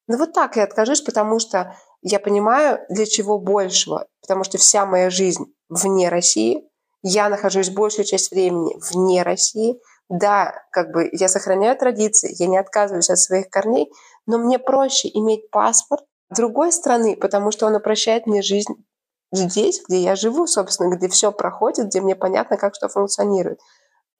[0.07, 4.07] Ну вот так я откажусь, потому что я понимаю, для чего большего.
[4.21, 6.69] Потому что вся моя жизнь вне России.
[7.03, 9.81] Я нахожусь большую часть времени вне России.
[10.11, 13.91] Да, как бы я сохраняю традиции, я не отказываюсь от своих корней,
[14.27, 18.75] но мне проще иметь паспорт другой страны, потому что он упрощает мне жизнь
[19.37, 23.61] здесь, где я живу, собственно, где все проходит, где мне понятно, как что функционирует.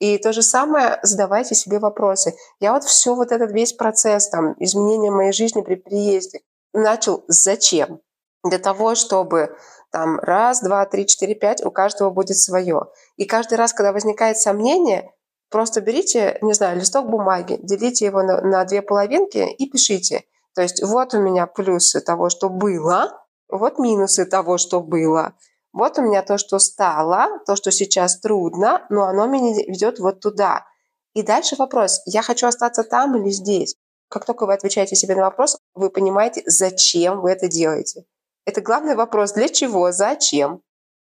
[0.01, 2.35] И то же самое задавайте себе вопросы.
[2.61, 6.41] Я вот все вот этот весь процесс там, изменения моей жизни при приезде
[6.73, 8.01] начал зачем?
[8.43, 9.57] Для того, чтобы
[9.91, 12.83] там раз, два, три, четыре, пять, у каждого будет свое.
[13.17, 15.13] И каждый раз, когда возникает сомнение,
[15.51, 20.25] просто берите, не знаю, листок бумаги, делите его на, на две половинки и пишите.
[20.55, 25.35] То есть вот у меня плюсы того, что было, вот минусы того, что было.
[25.73, 30.21] Вот у меня то, что стало, то, что сейчас трудно, но оно меня ведет вот
[30.21, 30.67] туда.
[31.15, 33.77] И дальше вопрос, я хочу остаться там или здесь?
[34.09, 38.05] Как только вы отвечаете себе на вопрос, вы понимаете, зачем вы это делаете.
[38.47, 40.61] Это главный вопрос, для чего, зачем.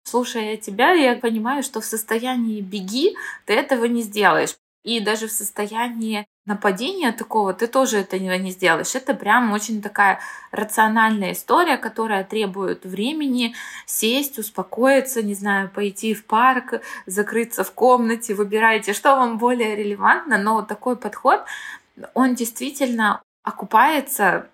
[0.04, 4.56] Слушая тебя, я понимаю, что в состоянии беги ты этого не сделаешь.
[4.88, 8.94] И даже в состоянии нападения такого ты тоже этого не сделаешь.
[8.94, 10.18] Это прям очень такая
[10.50, 18.34] рациональная история, которая требует времени сесть, успокоиться, не знаю, пойти в парк, закрыться в комнате,
[18.34, 21.40] выбирайте, что вам более релевантно, но такой подход,
[22.14, 24.46] он действительно окупается,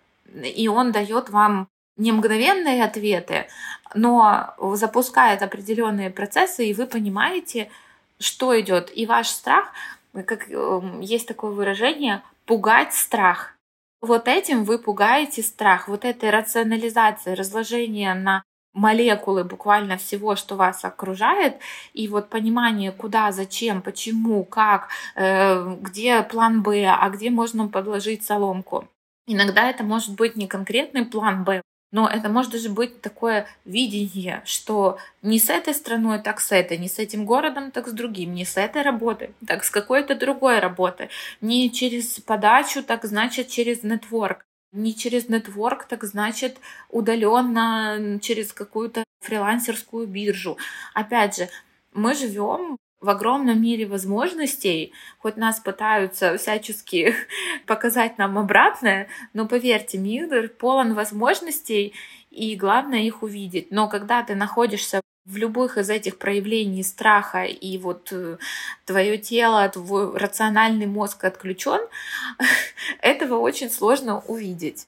[0.56, 3.46] и он дает вам не мгновенные ответы,
[3.94, 7.70] но запускает определенные процессы, и вы понимаете,
[8.18, 8.90] что идет.
[8.96, 9.72] И ваш страх,
[10.22, 13.56] как эм, есть такое выражение, пугать страх.
[14.00, 20.84] Вот этим вы пугаете страх, вот этой рационализацией, разложение на молекулы буквально всего, что вас
[20.84, 21.58] окружает,
[21.94, 28.26] и вот понимание, куда, зачем, почему, как, э, где план Б, а где можно подложить
[28.26, 28.88] соломку.
[29.26, 31.62] Иногда это может быть не конкретный план Б,
[31.94, 36.76] но это может даже быть такое видение, что не с этой страной, так с этой,
[36.76, 40.58] не с этим городом, так с другим, не с этой работой, так с какой-то другой
[40.58, 41.08] работой,
[41.40, 46.56] не через подачу, так значит через нетворк, не через нетворк, так значит
[46.90, 50.58] удаленно через какую-то фрилансерскую биржу.
[50.94, 51.48] Опять же,
[51.92, 57.14] мы живем в огромном мире возможностей, хоть нас пытаются всячески
[57.66, 61.92] показать нам обратное, но поверьте, мир полон возможностей,
[62.30, 63.70] и главное их увидеть.
[63.70, 68.38] Но когда ты находишься в любых из этих проявлений страха и вот э,
[68.86, 71.80] твое тело, твой рациональный мозг отключен,
[73.00, 74.86] этого очень сложно увидеть.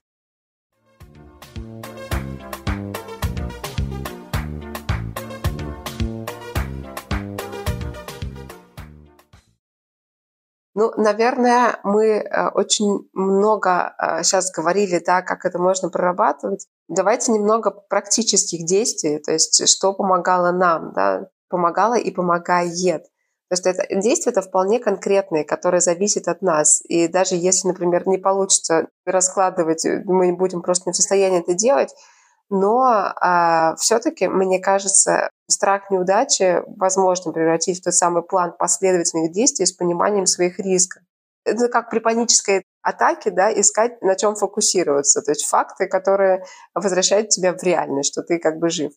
[10.78, 16.66] Ну, наверное, мы э, очень много сейчас э, говорили, да, как это можно прорабатывать.
[16.86, 23.04] Давайте немного практических действий, то есть что помогало нам, да, помогало и помогает.
[23.48, 26.82] То есть это действия это вполне конкретные, которые зависят от нас.
[26.84, 31.94] И даже если, например, не получится раскладывать, мы будем просто не в состоянии это делать,
[32.48, 39.66] но а, все-таки, мне кажется, страх неудачи возможно превратить в тот самый план последовательных действий
[39.66, 41.02] с пониманием своих рисков.
[41.44, 45.22] Это как при панической атаке, да, искать на чем фокусироваться.
[45.22, 48.92] То есть факты, которые возвращают тебя в реальность, что ты как бы жив.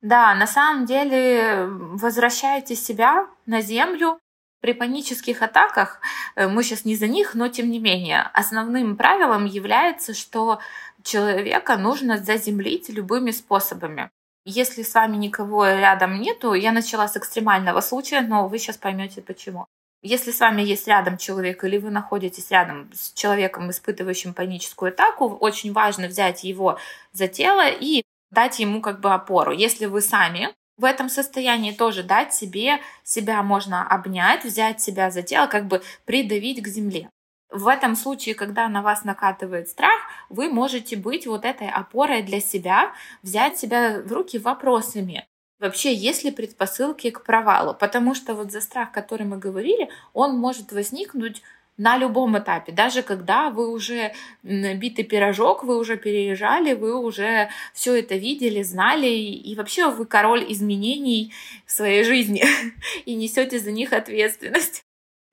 [0.00, 4.18] Да, на самом деле возвращаете себя на землю,
[4.64, 6.00] при панических атаках,
[6.36, 10.58] э, мы сейчас не за них, но тем не менее, основным правилом является, что
[11.04, 14.10] человека нужно заземлить любыми способами.
[14.44, 19.22] Если с вами никого рядом нету, я начала с экстремального случая, но вы сейчас поймете
[19.22, 19.66] почему.
[20.02, 25.28] Если с вами есть рядом человек или вы находитесь рядом с человеком, испытывающим паническую атаку,
[25.28, 26.78] очень важно взять его
[27.12, 29.52] за тело и дать ему как бы опору.
[29.52, 35.22] Если вы сами в этом состоянии тоже дать себе, себя можно обнять, взять себя за
[35.22, 37.08] тело, как бы придавить к земле.
[37.50, 42.40] В этом случае, когда на вас накатывает страх, вы можете быть вот этой опорой для
[42.40, 45.26] себя, взять себя в руки вопросами.
[45.60, 47.74] Вообще, есть ли предпосылки к провалу?
[47.74, 51.42] Потому что вот за страх, который мы говорили, он может возникнуть
[51.76, 57.98] на любом этапе, даже когда вы уже битый пирожок, вы уже переезжали, вы уже все
[57.98, 61.32] это видели, знали, и вообще вы король изменений
[61.66, 62.44] в своей жизни
[63.06, 64.84] и несете за них ответственность.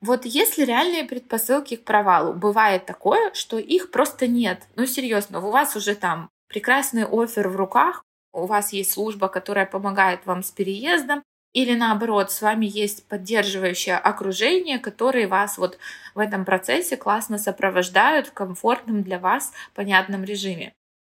[0.02, 4.64] Вот если реальные предпосылки к провалу, бывает такое, что их просто нет.
[4.76, 9.66] Ну серьезно, у вас уже там прекрасный офер в руках, у вас есть служба, которая
[9.66, 15.78] помогает вам с переездом, или наоборот, с вами есть поддерживающее окружение, которые вас вот
[16.16, 20.74] в этом процессе классно сопровождают в комфортном для вас понятном режиме.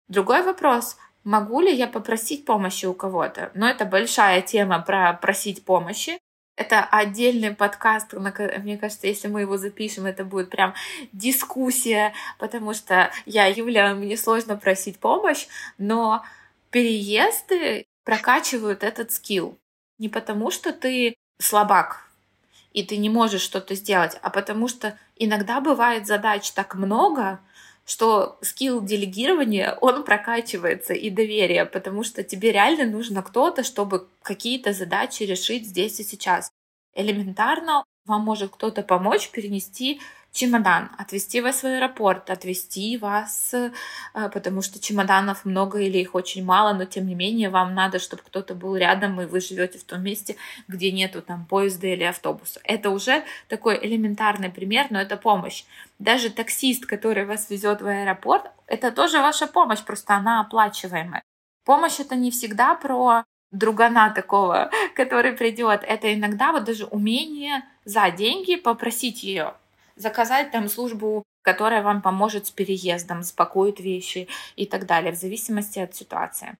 [0.08, 3.50] Другой вопрос, могу ли я попросить помощи у кого-то?
[3.54, 6.18] Но это большая тема про просить помощи.
[6.56, 10.74] Это отдельный подкаст, мне кажется, если мы его запишем, это будет прям
[11.12, 16.24] дискуссия, потому что я, Юля, мне сложно просить помощь, но
[16.70, 19.58] переезды прокачивают этот скилл.
[19.98, 22.08] Не потому, что ты слабак,
[22.72, 27.38] и ты не можешь что-то сделать, а потому что иногда бывает задач так много,
[27.86, 34.72] что скилл делегирования, он прокачивается и доверие, потому что тебе реально нужно кто-то, чтобы какие-то
[34.72, 36.50] задачи решить здесь и сейчас.
[36.94, 40.00] Элементарно вам может кто-то помочь перенести
[40.36, 43.70] чемодан, отвезти вас в аэропорт, отвезти вас, э,
[44.12, 48.22] потому что чемоданов много или их очень мало, но тем не менее вам надо, чтобы
[48.22, 50.36] кто-то был рядом, и вы живете в том месте,
[50.68, 52.60] где нету там поезда или автобуса.
[52.64, 55.64] Это уже такой элементарный пример, но это помощь.
[55.98, 61.22] Даже таксист, который вас везет в аэропорт, это тоже ваша помощь, просто она оплачиваемая.
[61.64, 65.82] Помощь это не всегда про другана такого, который придет.
[65.82, 69.54] Это иногда вот даже умение за деньги попросить ее
[69.96, 75.78] заказать там службу, которая вам поможет с переездом, спакует вещи и так далее, в зависимости
[75.78, 76.56] от ситуации.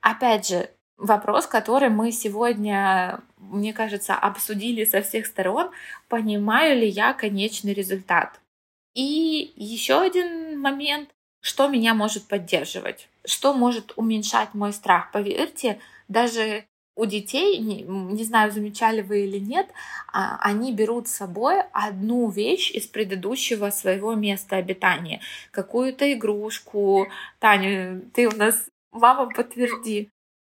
[0.00, 5.70] Опять же, вопрос, который мы сегодня, мне кажется, обсудили со всех сторон,
[6.08, 8.40] понимаю ли я конечный результат.
[8.94, 11.10] И еще один момент,
[11.40, 15.12] что меня может поддерживать, что может уменьшать мой страх.
[15.12, 16.64] Поверьте, даже
[16.96, 19.66] у детей, не, не знаю, замечали вы или нет,
[20.12, 25.20] а, они берут с собой одну вещь из предыдущего своего места обитания,
[25.52, 27.06] какую-то игрушку.
[27.38, 28.56] Таня, ты у нас
[28.92, 30.10] мама подтверди.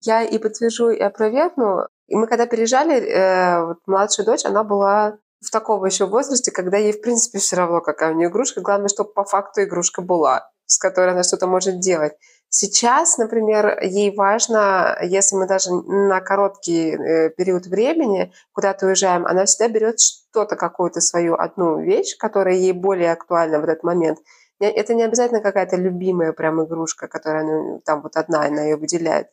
[0.02, 1.88] Я и подтвержу, и опровергну.
[2.06, 6.78] И мы когда переезжали, э, вот младшая дочь, она была в таком еще возрасте, когда
[6.78, 8.60] ей, в принципе, все равно, какая у нее игрушка.
[8.60, 12.12] Главное, чтобы по факту игрушка была, с которой она что-то может делать.
[12.50, 19.44] Сейчас, например, ей важно, если мы даже на короткий э, период времени куда-то уезжаем, она
[19.44, 24.18] всегда берет что-то, какую-то свою одну вещь, которая ей более актуальна в этот момент.
[24.60, 29.28] Это не обязательно какая-то любимая прям игрушка, которая ну, там вот одна, она ее выделяет.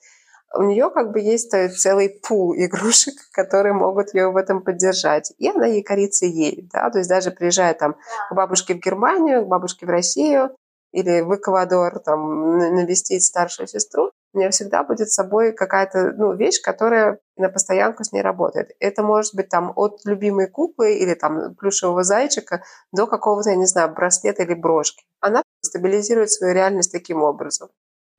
[0.54, 5.34] У нее как бы есть целый пул игрушек, которые могут ее в этом поддержать.
[5.38, 7.96] И она ей корится ей, да, то есть даже приезжая там
[8.30, 10.52] к бабушке в Германию, к бабушке в Россию,
[10.96, 16.34] или в Эквадор там, навестить старшую сестру, у меня всегда будет с собой какая-то ну,
[16.34, 18.72] вещь, которая на постоянку с ней работает.
[18.80, 23.66] Это может быть там от любимой куклы или там плюшевого зайчика до какого-то, я не
[23.66, 25.04] знаю, браслета или брошки.
[25.20, 27.70] Она стабилизирует свою реальность таким образом.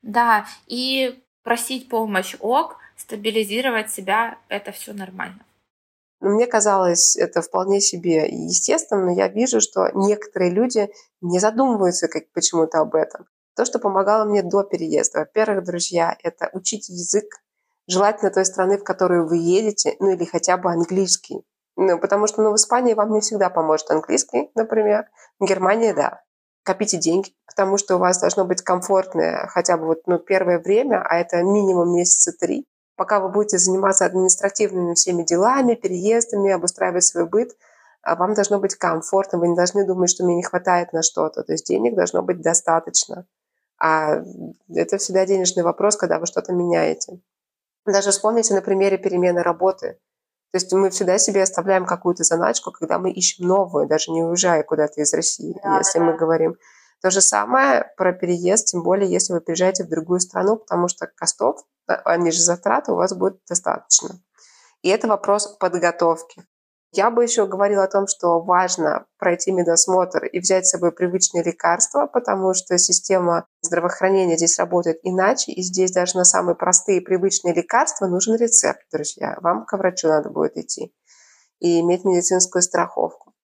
[0.02, 5.40] Да, и просить помощь ок, стабилизировать себя, это все нормально.
[6.20, 10.90] Но мне казалось это вполне себе естественно, но я вижу, что некоторые люди
[11.20, 13.26] не задумываются как почему-то об этом.
[13.54, 15.20] То, что помогало мне до переезда.
[15.20, 17.24] Во-первых, друзья, это учить язык,
[17.86, 21.44] желательно той страны, в которую вы едете, ну или хотя бы английский.
[21.76, 25.06] Ну, потому что ну, в Испании вам не всегда поможет английский, например.
[25.38, 26.22] В Германии– да.
[26.64, 31.00] Копите деньги, потому что у вас должно быть комфортное хотя бы вот, ну, первое время,
[31.00, 32.66] а это минимум месяца три
[32.96, 37.56] пока вы будете заниматься административными всеми делами, переездами, обустраивать свой быт,
[38.02, 41.42] а вам должно быть комфортно, вы не должны думать, что мне не хватает на что-то.
[41.42, 43.26] То есть денег должно быть достаточно.
[43.78, 44.22] А
[44.74, 47.20] это всегда денежный вопрос, когда вы что-то меняете.
[47.84, 49.98] Даже вспомните на примере перемены работы.
[50.52, 54.62] То есть мы всегда себе оставляем какую-то заначку, когда мы ищем новую, даже не уезжая
[54.62, 56.04] куда-то из России, да, если да.
[56.04, 56.56] мы говорим.
[57.02, 61.06] То же самое про переезд, тем более, если вы приезжаете в другую страну, потому что
[61.06, 64.20] костов они же затраты у вас будет достаточно.
[64.82, 66.44] И это вопрос подготовки.
[66.92, 71.42] Я бы еще говорила о том, что важно пройти медосмотр и взять с собой привычные
[71.42, 77.52] лекарства, потому что система здравоохранения здесь работает иначе, и здесь даже на самые простые привычные
[77.52, 79.36] лекарства нужен рецепт, друзья.
[79.42, 80.94] Вам к врачу надо будет идти
[81.58, 83.34] и иметь медицинскую страховку.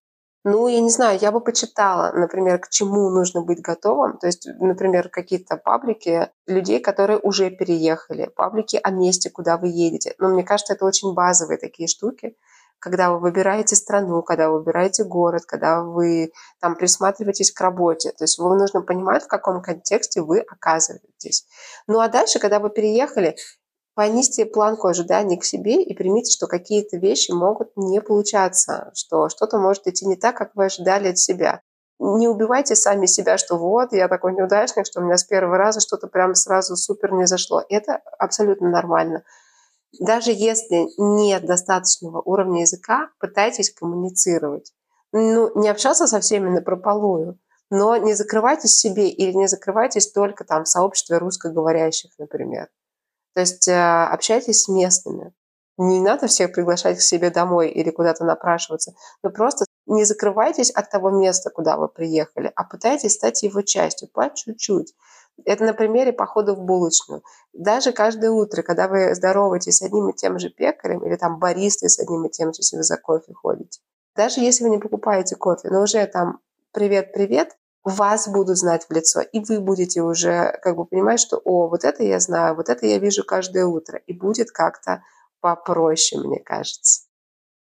[0.44, 4.18] Ну, я не знаю, я бы почитала, например, к чему нужно быть готовым.
[4.18, 10.14] То есть, например, какие-то паблики людей, которые уже переехали, паблики о месте, куда вы едете.
[10.18, 12.36] Но мне кажется, это очень базовые такие штуки,
[12.80, 18.10] когда вы выбираете страну, когда вы выбираете город, когда вы там присматриваетесь к работе.
[18.10, 21.46] То есть вам нужно понимать, в каком контексте вы оказываетесь.
[21.86, 23.36] Ну а дальше, когда вы переехали,
[23.94, 29.58] понизьте планку ожиданий к себе и примите, что какие-то вещи могут не получаться, что что-то
[29.58, 31.60] может идти не так, как вы ожидали от себя.
[31.98, 35.80] Не убивайте сами себя, что вот, я такой неудачник, что у меня с первого раза
[35.80, 37.62] что-то прям сразу супер не зашло.
[37.68, 39.22] Это абсолютно нормально.
[40.00, 44.72] Даже если нет достаточного уровня языка, пытайтесь коммуницировать.
[45.12, 47.38] Ну, не общаться со всеми на прополую,
[47.70, 52.68] но не закрывайтесь себе или не закрывайтесь только там в сообществе русскоговорящих, например.
[53.34, 55.32] То есть э, общайтесь с местными.
[55.78, 60.90] Не надо всех приглашать к себе домой или куда-то напрашиваться, но просто не закрывайтесь от
[60.90, 64.94] того места, куда вы приехали, а пытайтесь стать его частью по чуть-чуть.
[65.44, 67.22] Это на примере похода в булочную.
[67.54, 71.88] Даже каждое утро, когда вы здороваетесь с одним и тем же пекарем или там баристой
[71.88, 73.80] с одним и тем же, если вы за кофе ходите,
[74.14, 76.40] даже если вы не покупаете кофе, но уже там
[76.72, 81.68] «привет-привет», вас будут знать в лицо, и вы будете уже как бы понимать, что «О,
[81.68, 85.02] вот это я знаю, вот это я вижу каждое утро», и будет как-то
[85.40, 87.08] попроще, мне кажется.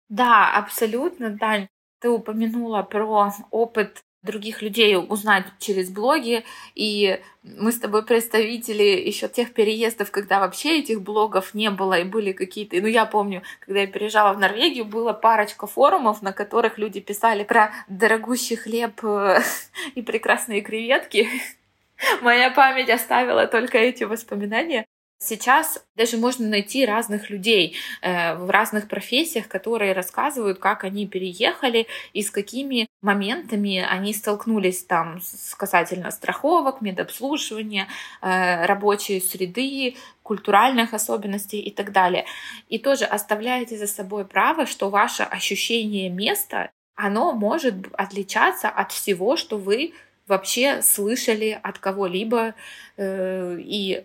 [0.09, 1.67] Да, абсолютно, Дань.
[1.99, 6.43] Ты упомянула про опыт других людей узнать через блоги.
[6.75, 12.03] И мы с тобой представители еще тех переездов, когда вообще этих блогов не было и
[12.03, 12.75] были какие-то...
[12.77, 17.43] Ну, я помню, когда я переезжала в Норвегию, было парочка форумов, на которых люди писали
[17.43, 19.39] про дорогущий хлеб э,
[19.95, 21.27] и прекрасные креветки.
[22.21, 24.85] Моя память оставила только эти воспоминания.
[25.23, 31.85] Сейчас даже можно найти разных людей э, в разных профессиях, которые рассказывают, как они переехали
[32.11, 37.87] и с какими моментами они столкнулись там с касательно страховок, медобслуживания,
[38.23, 42.25] э, рабочей среды, культуральных особенностей и так далее.
[42.67, 49.37] И тоже оставляете за собой право, что ваше ощущение места, оно может отличаться от всего,
[49.37, 49.93] что вы
[50.27, 52.55] вообще слышали от кого-либо,
[52.97, 54.03] э, и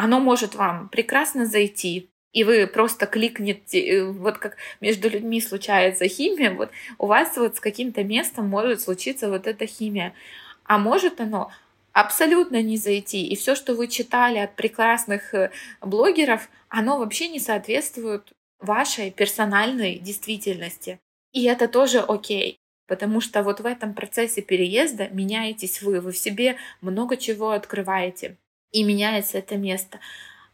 [0.00, 6.08] оно может вам прекрасно зайти, и вы просто кликнете, э, вот как между людьми случается
[6.08, 10.14] химия, вот у вас вот с каким-то местом может случиться вот эта химия.
[10.64, 11.50] А может оно
[11.92, 13.26] абсолютно не зайти.
[13.26, 15.50] И все, что вы читали от прекрасных э,
[15.82, 20.98] блогеров, оно вообще не соответствует вашей персональной действительности.
[21.32, 22.56] И это тоже окей.
[22.86, 28.38] Потому что вот в этом процессе переезда меняетесь вы, вы в себе много чего открываете
[28.72, 30.00] и меняется это место.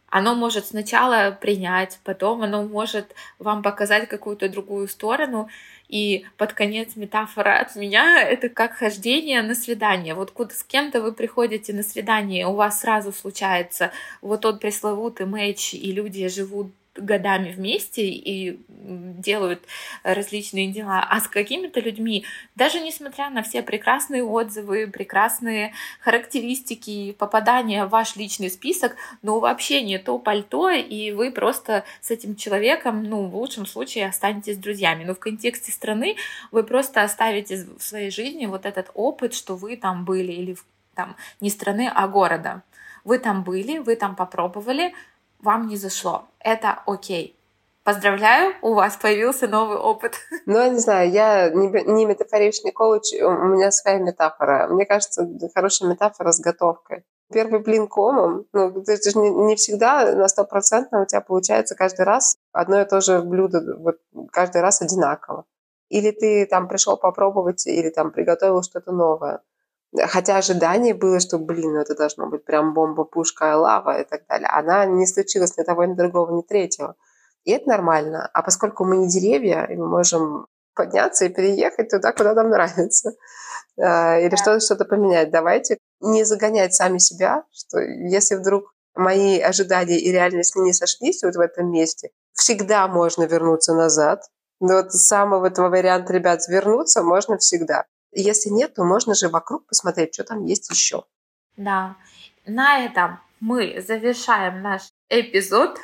[0.09, 5.49] Оно может сначала принять, потом оно может вам показать какую-то другую сторону,
[5.89, 10.13] и под конец метафора от меня— это как хождение на свидание.
[10.13, 13.91] Вот куда с кем-то вы приходите на свидание, у вас сразу случается
[14.21, 19.63] вот тот пресловутый матч, и люди живут годами вместе и делают
[20.03, 22.25] различные дела, а с какими-то людьми,
[22.55, 29.81] даже несмотря на все прекрасные отзывы, прекрасные характеристики, попадания в ваш личный список, но вообще
[29.81, 35.03] не то пальто, и вы просто с этим человеком, ну, в лучшем случае останетесь друзьями.
[35.03, 36.15] Но в контексте страны
[36.51, 40.57] вы просто оставите в своей жизни вот этот опыт, что вы там были, или
[40.93, 42.63] там не страны, а города.
[43.03, 44.93] Вы там были, вы там попробовали,
[45.47, 46.25] вам не зашло.
[46.39, 47.33] Это окей.
[47.83, 50.15] Поздравляю, у вас появился новый опыт.
[50.45, 54.67] Ну, я не знаю, я не, метафоричный коуч, у меня своя метафора.
[54.67, 55.25] Мне кажется,
[55.55, 57.05] хорошая метафора с готовкой.
[57.33, 62.05] Первый блин комом, ну, это же не, не всегда на стопроцентно у тебя получается каждый
[62.05, 63.97] раз одно и то же блюдо, вот
[64.31, 65.45] каждый раз одинаково.
[65.89, 69.39] Или ты там пришел попробовать, или там приготовил что-то новое.
[69.95, 74.27] Хотя ожидание было, что, блин, ну это должно быть прям бомба, пушка, лава и так
[74.27, 74.49] далее.
[74.49, 76.95] Она не случилась ни того, ни другого, ни третьего.
[77.45, 78.29] И это нормально.
[78.33, 83.13] А поскольку мы не деревья, и мы можем подняться и переехать туда, куда нам нравится,
[83.79, 89.99] а, или что-то что поменять, давайте не загонять сами себя, что если вдруг мои ожидания
[89.99, 94.23] и реальность не сошлись вот в этом месте, всегда можно вернуться назад.
[94.59, 97.85] Но вот самый вот вариант, ребят, вернуться можно всегда.
[98.19, 101.03] Если нет, то можно же вокруг посмотреть, что там есть еще.
[101.55, 101.95] Да.
[102.45, 105.77] На этом мы завершаем наш эпизод.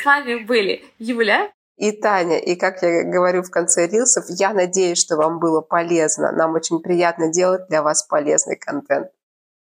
[0.00, 2.38] С вами были Юля и Таня.
[2.38, 6.32] И как я говорю в конце рилсов, я надеюсь, что вам было полезно.
[6.32, 9.10] Нам очень приятно делать для вас полезный контент.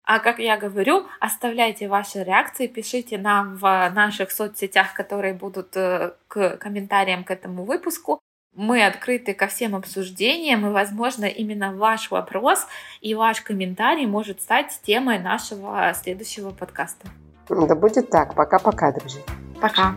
[0.06, 6.12] А как я говорю, оставляйте ваши реакции, пишите нам в наших соцсетях, которые будут э,
[6.28, 8.20] к комментариям к этому выпуску.
[8.54, 12.66] Мы открыты ко всем обсуждениям, и, возможно, именно ваш вопрос
[13.00, 17.08] и ваш комментарий может стать темой нашего следующего подкаста.
[17.48, 18.34] Да будет так.
[18.34, 19.22] Пока-пока, друзья.
[19.60, 19.94] Пока.